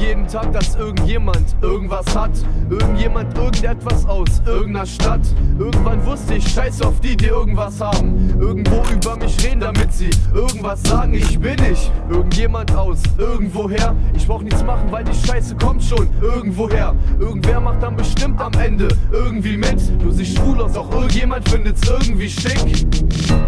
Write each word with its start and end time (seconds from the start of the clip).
jeden 0.00 0.26
Tag, 0.26 0.52
dass 0.52 0.76
irgendjemand 0.76 1.56
irgendwas 1.60 2.16
hat. 2.16 2.30
Irgendjemand 2.70 3.36
irgendetwas 3.36 4.06
aus 4.06 4.42
irgendeiner 4.46 4.86
Stadt. 4.86 5.20
Irgendwann 5.58 6.04
wusste 6.06 6.34
ich, 6.34 6.48
scheiß 6.48 6.82
auf 6.82 7.00
die, 7.00 7.16
die 7.16 7.26
irgendwas 7.26 7.80
haben. 7.80 8.34
Irgendwo 8.40 8.82
über 8.92 9.16
mich 9.16 9.44
reden, 9.44 9.60
damit 9.60 9.92
sie 9.92 10.10
irgendwas 10.34 10.82
sagen. 10.82 11.14
Ich 11.14 11.38
bin 11.38 11.56
ich. 11.70 11.90
Irgendjemand 12.08 12.74
aus 12.74 13.02
irgendwoher. 13.18 13.94
Ich 14.14 14.26
brauch 14.26 14.42
nichts 14.42 14.64
machen, 14.64 14.90
weil 14.90 15.04
die 15.04 15.26
Scheiße 15.26 15.56
kommt 15.56 15.82
schon 15.82 16.08
irgendwoher. 16.20 16.94
Irgendwer 17.18 17.60
macht 17.60 17.82
dann 17.82 17.96
bestimmt 17.96 18.40
am 18.40 18.52
Ende 18.54 18.88
irgendwie 19.12 19.56
mit. 19.56 19.80
Du 20.02 20.10
siehst 20.10 20.36
schwul 20.36 20.60
aus, 20.62 20.76
auch 20.76 20.90
irgendjemand 20.92 21.48
findet's 21.48 21.88
irgendwie 21.88 22.28
schick. 22.28 22.86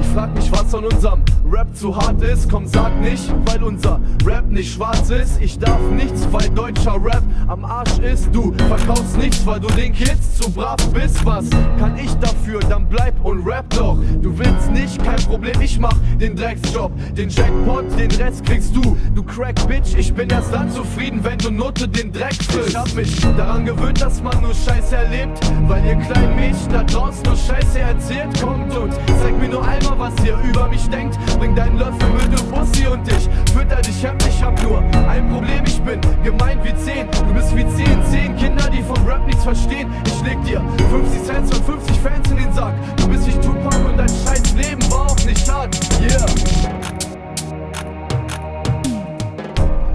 Ich 0.00 0.06
frag 0.14 0.34
mich, 0.34 0.50
was 0.52 0.74
an 0.74 0.84
unserem 0.84 1.22
Rap 1.50 1.74
zu 1.74 1.96
hart 1.96 2.20
ist. 2.22 2.50
Komm, 2.50 2.66
sag 2.66 3.00
nicht, 3.00 3.32
weil 3.46 3.62
unser 3.62 4.00
Rap 4.24 4.50
nicht 4.50 4.74
schwarz 4.74 5.10
ist. 5.10 5.40
Ich 5.40 5.58
darf 5.58 5.80
nichts, 6.10 6.26
weil 6.32 6.48
deutscher 6.50 6.94
Rap 6.94 7.22
am 7.48 7.64
Arsch 7.64 7.98
ist. 7.98 8.34
Du 8.34 8.52
verkaufst 8.68 9.16
nichts, 9.16 9.44
weil 9.46 9.60
du 9.60 9.68
den 9.68 9.92
Kids 9.92 10.36
zu 10.36 10.50
brav 10.50 10.76
bist. 10.92 11.24
Was 11.24 11.48
kann 11.78 11.96
ich 11.96 12.12
dafür? 12.14 12.60
Dann 12.68 12.88
bleib 12.88 13.14
und 13.24 13.46
rap 13.46 13.68
doch. 13.70 13.98
Du 14.22 14.36
willst 14.38 14.70
nicht, 14.70 15.02
kein 15.04 15.16
Problem, 15.16 15.60
ich 15.60 15.78
mach 15.78 15.96
den 16.20 16.36
Drecksjob. 16.36 16.92
Den 17.14 17.28
Jackpot, 17.28 17.84
den 17.98 18.10
Rest 18.12 18.44
kriegst 18.44 18.74
du. 18.74 18.96
Du 19.14 19.22
Crack 19.22 19.66
Bitch, 19.68 19.94
ich 19.96 20.12
bin 20.12 20.28
erst 20.30 20.52
dann 20.52 20.70
zufrieden, 20.70 21.22
wenn 21.22 21.38
du 21.38 21.50
Note 21.50 21.88
den 21.88 22.12
Dreck 22.12 22.34
frisst. 22.34 22.70
Ich 22.70 22.76
hab 22.76 22.94
mich 22.94 23.20
daran 23.36 23.64
gewöhnt, 23.64 24.00
dass 24.00 24.22
man 24.22 24.40
nur 24.40 24.54
Scheiße 24.54 24.96
erlebt. 24.96 25.38
Weil 25.66 25.84
ihr 25.84 25.96
kleinen 25.96 26.36
Mädchen 26.36 26.72
da 26.72 26.82
draußen 26.84 27.22
nur 27.24 27.36
Scheiße 27.36 27.78
erzählt. 27.78 28.40
Kommt 28.40 28.76
und 28.76 28.92
zeig 29.22 29.38
mir 29.38 29.48
nur 29.48 29.66
einmal, 29.66 29.98
was 29.98 30.24
ihr 30.24 30.38
über 30.48 30.68
mich 30.68 30.88
denkt. 30.88 31.18
Bring 31.38 31.54
deinen 31.54 31.78
Löffel 31.78 32.08
mit, 32.10 32.38
du 32.38 32.42
Pussy 32.44 32.86
und 32.86 33.06
ich 33.08 33.28
fütter 33.52 33.80
dich 33.82 34.02
hemd. 34.02 34.24
Ich 34.26 34.42
hab 34.42 34.60
nur 34.62 34.80
ein 35.08 35.28
Problem, 35.28 35.59
gemein 36.22 36.58
wie 36.62 36.74
10. 36.74 37.08
Du 37.10 37.34
bist 37.34 37.54
wie 37.56 37.66
10, 37.66 38.04
10 38.10 38.36
Kinder, 38.36 38.68
die 38.70 38.82
vom 38.82 39.06
Rap 39.06 39.26
nichts 39.26 39.44
verstehen. 39.44 39.90
Ich 40.06 40.22
leg 40.22 40.42
dir 40.44 40.62
50 40.90 41.22
Cent 41.24 41.54
und 41.54 41.64
50 41.64 42.00
Fans 42.00 42.30
in 42.30 42.36
den 42.36 42.52
Sack. 42.52 42.74
Du 42.96 43.08
bist 43.08 43.26
nicht 43.26 43.42
Tupac 43.42 43.76
und 43.88 43.96
dein 43.96 44.08
scheiß 44.08 44.54
Leben 44.54 44.82
war 44.90 45.10
auch 45.10 45.24
nicht 45.24 45.50
hart. 45.50 45.76
Yeah. 46.00 46.26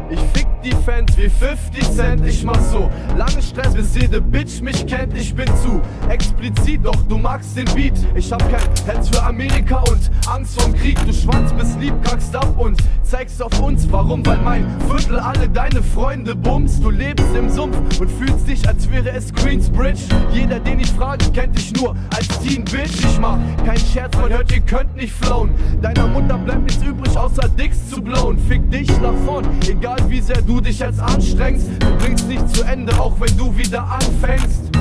Ich 0.10 0.20
fick 0.34 0.48
die 0.64 0.72
Fans 0.72 1.18
wie 1.18 1.30
50 1.30 1.92
Cent, 1.96 2.26
ich 2.26 2.44
mach 2.44 2.60
so 2.72 2.90
lange 3.18 3.42
Stress, 3.42 3.74
bis 3.74 3.96
jede 3.96 4.22
Bitch 4.22 4.62
mich 4.62 4.86
kennt. 4.86 5.16
Ich 5.18 5.34
bin 5.34 5.48
zu 5.58 5.82
explizit, 6.10 6.86
doch 6.86 7.02
du 7.08 7.18
magst 7.18 7.58
den 7.58 7.66
Beat. 7.74 7.94
Ich 8.16 8.32
hab 8.32 8.40
kein 8.50 8.62
Herz 8.86 9.10
für 9.10 9.24
Amerika 9.24 9.78
und 9.90 10.12
Angst 10.28 10.60
vorm 10.60 10.74
Krieg. 10.74 10.98
Du 11.06 11.14
Schwanz 11.14 11.54
bist 11.54 11.80
lieb, 11.80 11.94
kackst 12.04 12.36
ab 12.36 12.54
und 12.58 12.78
zeigst 13.26 13.42
auf 13.42 13.60
uns. 13.60 13.92
Warum? 13.92 14.26
Weil 14.26 14.38
mein 14.38 14.66
Viertel 14.90 15.20
alle 15.20 15.50
deine 15.50 15.82
Freunde 15.82 16.36
bumst. 16.36 16.84
Du 16.84 16.90
lebst 16.90 17.26
im 17.36 17.50
Sumpf 17.50 17.78
und 18.00 18.10
fühlst 18.12 18.48
dich, 18.48 18.68
als 18.68 18.90
wäre 18.90 19.10
es 19.10 19.34
Queensbridge. 19.34 20.02
Jeder, 20.32 20.60
den 20.60 20.80
ich 20.80 20.92
frage, 20.92 21.26
kennt 21.32 21.58
dich 21.58 21.74
nur 21.74 21.96
als 22.16 22.28
Teen 22.40 22.64
Bitch. 22.66 23.00
Ich 23.00 23.20
mach 23.20 23.38
kein 23.66 23.80
Scherz, 23.80 24.16
man 24.18 24.32
hört, 24.32 24.52
ihr 24.52 24.62
könnt 24.62 24.96
nicht 24.96 25.14
flown. 25.14 25.50
Deiner 25.82 26.08
Mutter 26.08 26.38
bleibt 26.38 26.64
nichts 26.64 26.84
übrig, 26.84 27.18
außer 27.18 27.48
Dicks 27.50 27.90
zu 27.90 28.02
blowen. 28.02 28.38
Fick 28.48 28.70
dich 28.70 28.90
nach 29.02 29.16
vorn, 29.26 29.46
egal 29.68 29.98
wie 30.08 30.22
sehr 30.22 30.42
du 30.42 30.62
dich 30.62 30.80
jetzt 30.80 31.00
anstrengst. 31.00 31.68
Du 31.80 31.98
bringst 31.98 32.28
nicht 32.28 32.48
zu 32.50 32.64
Ende, 32.64 32.98
auch 33.00 33.20
wenn 33.20 33.36
du 33.38 33.56
wieder 33.58 33.84
anfängst. 33.84 34.75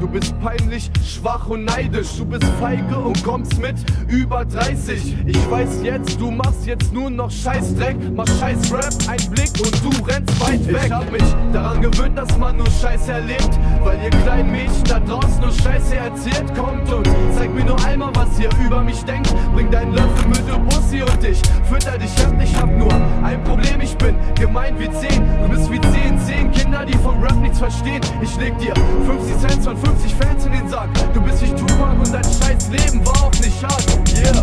Du 0.00 0.08
bist 0.08 0.34
peinlich, 0.40 0.90
schwach 1.04 1.46
und 1.48 1.66
neidisch. 1.66 2.16
Du 2.16 2.24
bist 2.24 2.46
feige 2.58 2.96
und 2.96 3.22
kommst 3.22 3.60
mit 3.60 3.74
über 4.08 4.46
30. 4.46 5.14
Ich 5.26 5.50
weiß 5.50 5.82
jetzt, 5.82 6.18
du 6.18 6.30
machst 6.30 6.64
jetzt 6.64 6.90
nur 6.94 7.10
noch 7.10 7.30
Scheißdreck. 7.30 7.96
Mach 8.16 8.26
Scheiß 8.26 8.72
Rap, 8.72 8.94
ein 9.08 9.30
Blick 9.30 9.52
und 9.62 9.84
du 9.84 10.04
rennst 10.04 10.40
weit 10.40 10.66
weg. 10.66 10.84
Ich 10.86 10.90
hab 10.90 11.12
mich 11.12 11.22
daran 11.52 11.82
gewöhnt, 11.82 12.16
dass 12.16 12.36
man 12.38 12.56
nur 12.56 12.70
Scheiße 12.70 13.12
erlebt. 13.12 13.50
Weil 13.82 14.02
ihr 14.02 14.10
kleinen 14.10 14.50
Mädchen 14.50 14.84
da 14.84 15.00
draußen 15.00 15.40
nur 15.42 15.52
Scheiße 15.52 15.94
erzählt. 15.94 16.54
Kommt 16.56 16.90
und 16.90 17.06
zeig 17.36 17.54
mir 17.54 17.64
nur 17.64 17.84
einmal, 17.84 18.10
was 18.14 18.38
ihr 18.40 18.48
über 18.64 18.82
mich 18.82 19.02
denkt. 19.04 19.34
Bring 19.54 19.70
deinen 19.70 19.92
Löffel 19.92 20.28
mit, 20.28 20.48
du 20.48 20.58
Pussy 20.60 21.02
und 21.02 21.22
ich 21.22 21.42
fütter 21.68 21.98
dich 21.98 22.16
hemd. 22.16 22.42
Ich 22.42 22.56
hab 22.56 22.74
nur 22.74 22.92
ein 23.22 23.44
Problem, 23.44 23.82
ich 23.82 23.96
bin 23.98 24.16
gemeint 24.34 24.80
wie 24.80 24.90
10. 24.90 25.22
Du 25.42 25.48
bist 25.50 25.70
wie 25.70 25.80
10, 25.80 26.18
10 26.18 26.52
Kinder, 26.52 26.86
die 26.86 26.96
vom 26.98 27.22
Rap 27.22 27.39
verstehen. 27.60 28.00
Ich 28.22 28.36
leg 28.38 28.58
dir 28.58 28.72
50 29.06 29.38
Cent 29.38 29.62
von 29.62 29.76
50 29.76 30.14
Fans 30.14 30.46
in 30.46 30.52
den 30.52 30.66
Sack. 30.68 30.88
Du 31.12 31.20
bist 31.20 31.42
nicht 31.42 31.56
Tupac 31.58 31.92
und 31.98 32.12
dein 32.12 32.24
scheiß 32.24 32.70
Leben 32.70 33.04
war 33.04 33.24
auch 33.24 33.32
nicht 33.32 33.62
hart. 33.62 33.84
Yeah. 34.16 34.40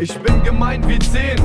Ich 0.00 0.12
bin 0.18 0.42
gemein 0.42 0.86
wie 0.88 0.98
10. 0.98 1.36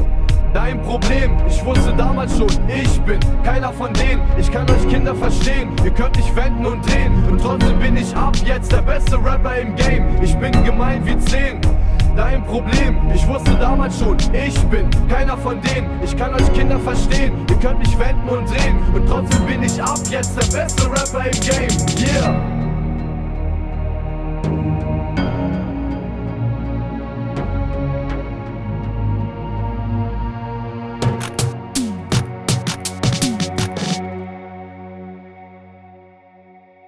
Dein 0.56 0.82
Problem, 0.82 1.38
ich 1.48 1.64
wusste 1.64 1.94
damals 1.96 2.36
schon, 2.36 2.50
ich 2.68 3.00
bin 3.02 3.20
keiner 3.44 3.72
von 3.72 3.94
denen. 3.94 4.24
Ich 4.40 4.52
kann 4.52 4.68
euch 4.72 4.88
Kinder 4.90 5.14
verstehen, 5.14 5.70
ihr 5.86 5.92
könnt 5.92 6.18
nicht 6.18 6.36
wenden 6.36 6.66
und 6.66 6.84
drehen. 6.90 7.14
Und 7.30 7.40
trotzdem 7.40 7.78
bin 7.78 7.96
ich 7.96 8.16
ab 8.16 8.36
jetzt 8.44 8.72
der 8.72 8.82
beste 8.82 9.24
Rapper 9.24 9.56
im 9.58 9.76
Game. 9.76 10.08
Ich 10.24 10.36
bin 10.38 10.52
gemein 10.64 11.06
wie 11.06 11.16
10 11.20 11.62
dein 12.16 12.44
Problem. 12.46 13.12
Ich 13.14 13.28
wusste 13.28 13.56
damals 13.56 14.00
schon, 14.00 14.18
ich 14.34 14.59
bin 14.70 14.90
keiner 15.09 15.38
von 15.38 15.62
denen. 15.62 16.02
Ich 16.03 16.16
kann 16.16 16.34
euch 16.34 16.53
Kinder 16.53 16.80
verstehen, 16.80 17.34
ihr 17.50 17.56
könnt 17.58 17.80
mich 17.80 17.97
wenden 17.97 18.28
und 18.30 18.50
drehen. 18.50 18.78
Und 18.94 19.08
trotzdem 19.08 19.46
bin 19.46 19.64
ich 19.64 19.81
ab 19.81 20.00
jetzt 20.09 20.36
der 20.36 20.59
beste 20.59 20.86
Rapper 20.90 21.25
im 21.25 21.40
Game. 21.42 22.59